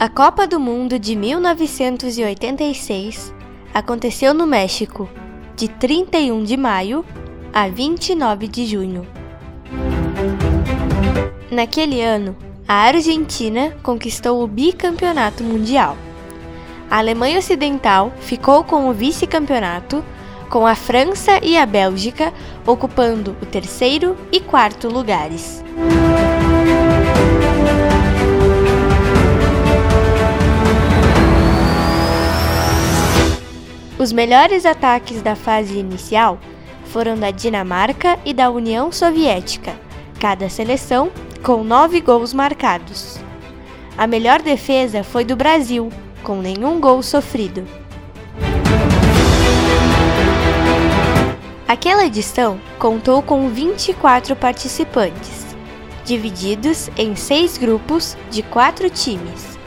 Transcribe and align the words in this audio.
A 0.00 0.08
Copa 0.08 0.46
do 0.46 0.60
Mundo 0.60 0.96
de 0.96 1.16
1986 1.16 3.34
aconteceu 3.74 4.32
no 4.32 4.46
México, 4.46 5.10
de 5.56 5.66
31 5.66 6.44
de 6.44 6.56
maio 6.56 7.04
a 7.52 7.66
29 7.66 8.46
de 8.46 8.64
junho. 8.64 9.04
Naquele 11.50 12.00
ano, 12.00 12.36
a 12.68 12.74
Argentina 12.74 13.76
conquistou 13.82 14.40
o 14.40 14.46
bicampeonato 14.46 15.42
mundial. 15.42 15.96
A 16.88 16.98
Alemanha 16.98 17.40
Ocidental 17.40 18.12
ficou 18.20 18.62
com 18.62 18.88
o 18.88 18.92
vice-campeonato, 18.92 20.04
com 20.48 20.64
a 20.64 20.76
França 20.76 21.40
e 21.42 21.58
a 21.58 21.66
Bélgica 21.66 22.32
ocupando 22.64 23.36
o 23.42 23.46
terceiro 23.46 24.16
e 24.30 24.38
quarto 24.38 24.86
lugares. 24.86 25.60
Os 33.98 34.12
melhores 34.12 34.64
ataques 34.64 35.20
da 35.22 35.34
fase 35.34 35.76
inicial 35.76 36.38
foram 36.84 37.18
da 37.18 37.32
Dinamarca 37.32 38.16
e 38.24 38.32
da 38.32 38.48
União 38.48 38.92
Soviética, 38.92 39.74
cada 40.20 40.48
seleção 40.48 41.10
com 41.42 41.64
nove 41.64 42.00
gols 42.00 42.32
marcados. 42.32 43.18
A 43.96 44.06
melhor 44.06 44.40
defesa 44.40 45.02
foi 45.02 45.24
do 45.24 45.34
Brasil, 45.34 45.90
com 46.22 46.40
nenhum 46.40 46.80
gol 46.80 47.02
sofrido. 47.02 47.66
Aquela 51.66 52.06
edição 52.06 52.60
contou 52.78 53.20
com 53.20 53.48
24 53.48 54.36
participantes, 54.36 55.44
divididos 56.04 56.88
em 56.96 57.16
seis 57.16 57.58
grupos 57.58 58.16
de 58.30 58.44
quatro 58.44 58.88
times. 58.88 59.57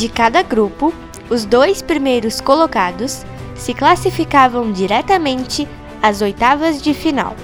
De 0.00 0.08
cada 0.08 0.40
grupo, 0.42 0.94
os 1.28 1.44
dois 1.44 1.82
primeiros 1.82 2.40
colocados 2.40 3.22
se 3.54 3.74
classificavam 3.74 4.72
diretamente 4.72 5.68
às 6.02 6.22
oitavas 6.22 6.80
de 6.80 6.94
final. 6.94 7.36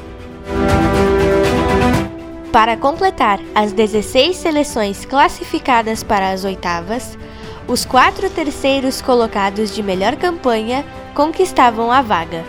Para 2.51 2.75
completar 2.75 3.41
as 3.55 3.73
16 3.73 4.35
seleções 4.35 5.05
classificadas 5.05 6.03
para 6.03 6.31
as 6.31 6.45
oitavas, 6.45 7.19
os 7.69 7.85
quatro 7.85 8.31
terceiros 8.31 9.03
colocados 9.03 9.75
de 9.75 9.83
melhor 9.83 10.17
campanha 10.17 10.83
conquistavam 11.15 11.93
a 11.93 12.01
vaga. 12.01 12.43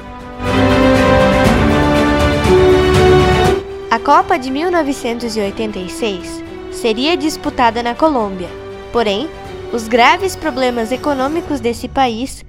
A 3.91 3.99
Copa 3.99 4.39
de 4.39 4.49
1986 4.51 6.41
seria 6.71 7.17
disputada 7.17 7.83
na 7.83 7.93
Colômbia, 7.93 8.47
porém, 8.93 9.29
os 9.71 9.87
graves 9.87 10.35
problemas 10.35 10.91
econômicos 10.91 11.59
desse 11.59 11.87
país 11.87 12.43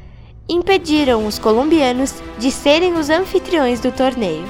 impediram 0.48 1.26
os 1.26 1.38
colombianos 1.38 2.14
de 2.38 2.50
serem 2.50 2.94
os 2.94 3.10
anfitriões 3.10 3.80
do 3.80 3.92
torneio. 3.92 4.44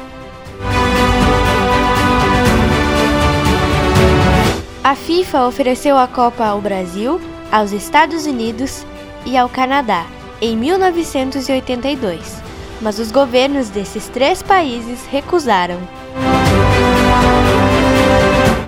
A 4.85 4.95
FIFA 4.95 5.47
ofereceu 5.47 5.99
a 5.99 6.07
Copa 6.07 6.47
ao 6.47 6.61
Brasil, 6.61 7.21
aos 7.51 7.73
Estados 7.73 8.27
Unidos 8.27 8.87
e 9.27 9.37
ao 9.37 9.49
Canadá 9.49 10.07
em 10.41 10.57
1982, 10.57 12.43
mas 12.81 12.99
os 12.99 13.11
governos 13.11 13.71
desses 13.71 14.09
três 14.09 14.43
países 14.43 15.05
recusaram. 15.07 15.79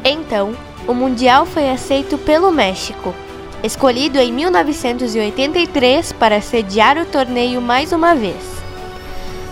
Então, 0.04 0.52
o 0.86 0.92
Mundial 0.92 1.46
foi 1.46 1.70
aceito 1.70 2.18
pelo 2.18 2.50
México, 2.50 3.14
escolhido 3.62 4.19
em 4.19 4.32
1983 4.32 6.12
para 6.12 6.41
sediar 6.41 6.98
o 6.98 7.04
torneio 7.04 7.60
mais 7.60 7.93
uma 7.93 8.15
vez. 8.15 8.60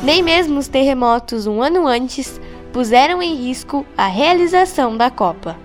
Nem 0.02 0.22
mesmo 0.22 0.58
os 0.58 0.68
terremotos 0.68 1.46
um 1.46 1.60
ano 1.60 1.86
antes 1.86 2.40
puseram 2.72 3.20
em 3.20 3.34
risco 3.34 3.84
a 3.96 4.06
realização 4.06 4.96
da 4.96 5.10
Copa. 5.10 5.56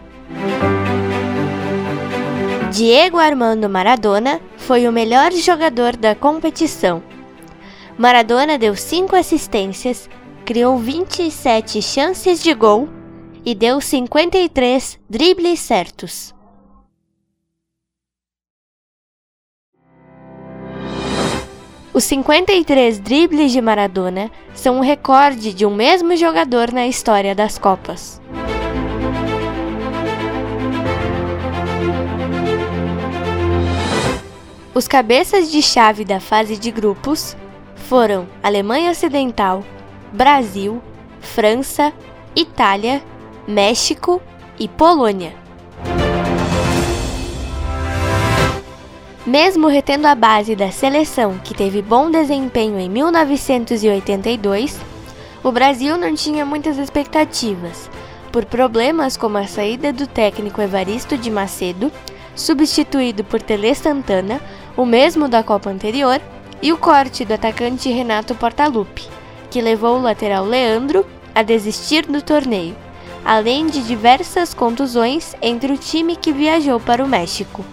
Diego 2.71 3.19
Armando 3.19 3.69
Maradona 3.69 4.41
foi 4.57 4.87
o 4.87 4.91
melhor 4.91 5.31
jogador 5.31 5.95
da 5.95 6.15
competição. 6.15 7.03
Maradona 7.95 8.57
deu 8.57 8.75
5 8.75 9.15
assistências, 9.15 10.09
criou 10.43 10.77
27 10.77 11.81
chances 11.81 12.41
de 12.41 12.51
gol 12.53 12.89
e 13.45 13.53
deu 13.53 13.79
53 13.79 14.99
dribles 15.07 15.59
certos. 15.59 16.32
Os 21.93 22.05
53 22.05 22.99
dribles 22.99 23.51
de 23.51 23.61
Maradona 23.61 24.31
são 24.55 24.77
um 24.77 24.79
recorde 24.79 25.53
de 25.53 25.63
um 25.63 25.75
mesmo 25.75 26.15
jogador 26.17 26.71
na 26.71 26.87
história 26.87 27.35
das 27.35 27.59
Copas. 27.59 28.19
Os 34.73 34.87
cabeças 34.87 35.51
de 35.51 35.61
chave 35.61 36.03
da 36.03 36.19
fase 36.19 36.57
de 36.57 36.71
grupos 36.71 37.37
foram 37.75 38.27
Alemanha 38.41 38.89
Ocidental, 38.89 39.63
Brasil, 40.11 40.81
França, 41.19 41.93
Itália, 42.35 43.03
México 43.47 44.19
e 44.57 44.67
Polônia. 44.67 45.42
Mesmo 49.25 49.69
retendo 49.69 50.05
a 50.05 50.15
base 50.15 50.53
da 50.53 50.69
seleção 50.69 51.39
que 51.41 51.53
teve 51.53 51.81
bom 51.81 52.11
desempenho 52.11 52.77
em 52.77 52.89
1982, 52.89 54.77
o 55.41 55.49
Brasil 55.49 55.97
não 55.97 56.13
tinha 56.13 56.45
muitas 56.45 56.77
expectativas, 56.77 57.89
por 58.33 58.43
problemas 58.43 59.15
como 59.15 59.37
a 59.37 59.47
saída 59.47 59.93
do 59.93 60.05
técnico 60.05 60.61
Evaristo 60.61 61.17
de 61.17 61.31
Macedo, 61.31 61.89
substituído 62.35 63.23
por 63.23 63.41
Tele 63.41 63.73
Santana, 63.73 64.41
o 64.75 64.85
mesmo 64.85 65.29
da 65.29 65.41
Copa 65.41 65.69
anterior, 65.69 66.19
e 66.61 66.73
o 66.73 66.77
corte 66.77 67.23
do 67.23 67.33
atacante 67.33 67.89
Renato 67.89 68.35
Portaluppi, 68.35 69.07
que 69.49 69.61
levou 69.61 69.99
o 69.99 70.01
lateral 70.01 70.43
Leandro 70.43 71.05
a 71.33 71.43
desistir 71.43 72.05
do 72.05 72.21
torneio, 72.21 72.75
além 73.23 73.67
de 73.67 73.83
diversas 73.83 74.53
contusões 74.53 75.33
entre 75.41 75.71
o 75.71 75.77
time 75.77 76.17
que 76.17 76.33
viajou 76.33 76.77
para 76.77 77.03
o 77.03 77.07
México. 77.07 77.63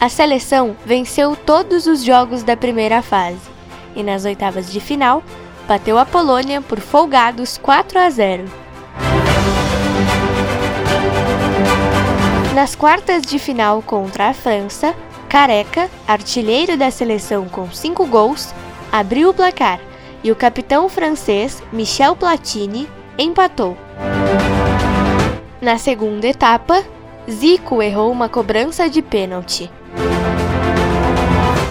A 0.00 0.08
seleção 0.08 0.74
venceu 0.82 1.36
todos 1.36 1.86
os 1.86 2.02
jogos 2.02 2.42
da 2.42 2.56
primeira 2.56 3.02
fase 3.02 3.38
e 3.94 4.02
nas 4.02 4.24
oitavas 4.24 4.72
de 4.72 4.80
final 4.80 5.22
bateu 5.68 5.98
a 5.98 6.06
Polônia 6.06 6.62
por 6.62 6.80
folgados 6.80 7.58
4 7.58 7.98
a 7.98 8.08
0. 8.08 8.44
Nas 12.54 12.74
quartas 12.74 13.22
de 13.22 13.38
final 13.38 13.82
contra 13.82 14.30
a 14.30 14.32
França, 14.32 14.94
Careca, 15.28 15.90
artilheiro 16.08 16.78
da 16.78 16.90
seleção 16.90 17.46
com 17.46 17.70
5 17.70 18.06
gols, 18.06 18.54
abriu 18.90 19.28
o 19.28 19.34
placar 19.34 19.78
e 20.24 20.32
o 20.32 20.36
capitão 20.36 20.88
francês 20.88 21.62
Michel 21.70 22.16
Platini 22.16 22.88
empatou. 23.18 23.76
Na 25.60 25.76
segunda 25.76 26.26
etapa, 26.26 26.82
Zico 27.30 27.82
errou 27.82 28.10
uma 28.10 28.30
cobrança 28.30 28.88
de 28.88 29.02
pênalti. 29.02 29.70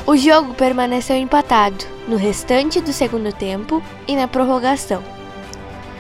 O 0.10 0.18
jogo 0.18 0.56
permaneceu 0.56 1.16
empatado 1.16 1.86
no 2.08 2.16
restante 2.16 2.82
do 2.82 2.92
segundo 2.92 3.32
tempo 3.32 3.80
e 4.08 4.16
na 4.16 4.28
prorrogação. 4.28 5.04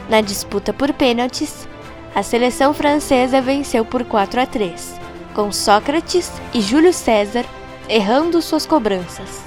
Na 0.09 0.19
disputa 0.19 0.73
por 0.73 0.91
pênaltis, 0.91 1.67
a 2.15 2.23
seleção 2.23 2.73
francesa 2.73 3.39
venceu 3.39 3.85
por 3.85 4.03
4 4.03 4.41
a 4.41 4.47
3, 4.47 4.99
com 5.35 5.51
Sócrates 5.51 6.31
e 6.55 6.59
Júlio 6.59 6.91
César 6.91 7.45
errando 7.87 8.41
suas 8.41 8.65
cobranças. 8.65 9.43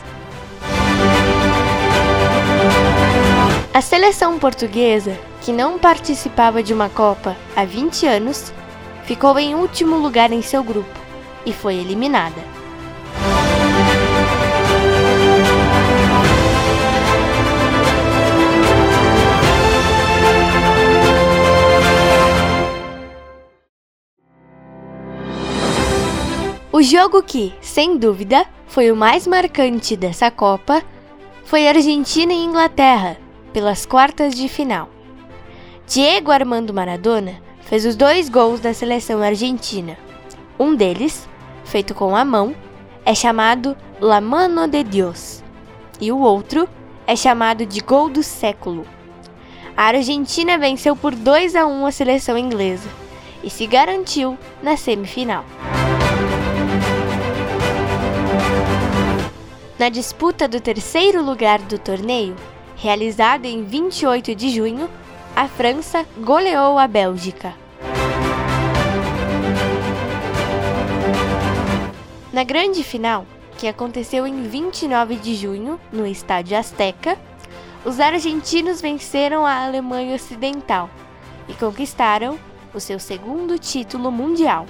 A 3.75 3.81
seleção 3.81 4.39
portuguesa, 4.39 5.19
que 5.41 5.51
não 5.51 5.77
participava 5.77 6.63
de 6.63 6.73
uma 6.73 6.89
Copa 6.89 7.37
há 7.57 7.65
20 7.65 8.07
anos, 8.07 8.53
ficou 9.07 9.37
em 9.41 9.57
último 9.57 9.97
lugar 9.97 10.31
em 10.31 10.41
seu 10.41 10.63
grupo 10.63 11.01
e 11.45 11.53
foi 11.53 11.75
eliminada. 11.75 12.52
O 26.83 26.85
jogo 26.85 27.23
que, 27.23 27.55
sem 27.61 27.97
dúvida, 27.97 28.45
foi 28.67 28.91
o 28.91 28.97
mais 28.97 29.25
marcante 29.25 29.97
dessa 29.97 30.33
Copa 30.33 30.83
foi 31.45 31.69
Argentina 31.69 32.33
e 32.33 32.45
Inglaterra, 32.45 33.17
pelas 33.53 33.87
quartas 33.87 34.35
de 34.35 34.49
final. 34.49 34.89
Diego 35.87 36.33
Armando 36.33 36.75
Maradona 36.75 37.41
fez 37.61 37.87
os 37.87 37.95
dois 37.95 38.29
gols 38.29 38.59
da 38.59 38.75
seleção 38.75 39.23
argentina. 39.23 39.97
Um 40.59 40.75
deles, 40.75 41.29
feito 41.65 41.95
com 41.95 42.17
a 42.17 42.25
mão, 42.25 42.53
é 43.07 43.15
chamado 43.15 43.77
La 44.01 44.21
Mano 44.21 44.67
de 44.67 44.83
Dios, 44.83 45.41
e 46.01 46.11
o 46.11 46.19
outro 46.19 46.69
é 47.07 47.15
chamado 47.15 47.65
de 47.65 47.81
gol 47.81 48.09
do 48.09 48.25
século. 48.25 48.85
A 49.77 49.85
Argentina 49.85 50.59
venceu 50.59 50.97
por 50.97 51.15
2 51.15 51.55
a 51.55 51.65
1 51.65 51.87
a 51.87 51.93
seleção 51.93 52.37
inglesa 52.37 52.89
e 53.41 53.49
se 53.49 53.69
garantiu 53.69 54.37
na 54.61 54.77
semifinal. 54.77 55.45
Na 59.83 59.89
disputa 59.89 60.47
do 60.47 60.61
terceiro 60.61 61.21
lugar 61.25 61.59
do 61.59 61.77
torneio, 61.77 62.37
realizada 62.77 63.49
em 63.49 63.65
28 63.65 64.33
de 64.33 64.49
junho, 64.49 64.89
a 65.35 65.49
França 65.49 66.07
goleou 66.19 66.79
a 66.79 66.87
Bélgica. 66.87 67.53
Na 72.33 72.45
grande 72.45 72.85
final, 72.85 73.27
que 73.59 73.67
aconteceu 73.67 74.25
em 74.25 74.45
29 74.45 75.17
de 75.17 75.35
junho 75.35 75.81
no 75.93 76.07
Estádio 76.07 76.57
Azteca, 76.57 77.19
os 77.85 77.99
argentinos 77.99 78.81
venceram 78.81 79.45
a 79.45 79.65
Alemanha 79.65 80.15
Ocidental 80.15 80.89
e 81.49 81.55
conquistaram 81.55 82.39
o 82.73 82.79
seu 82.79 83.01
segundo 83.01 83.59
título 83.59 84.13
mundial. 84.13 84.65